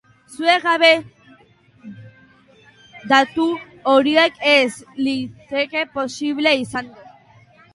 Zuek 0.35 0.61
gabe 0.67 0.87
datu 3.11 3.45
horiek 3.93 4.41
ez 4.55 4.73
lirateke 5.09 5.85
posible 5.99 6.57
izango. 6.67 7.11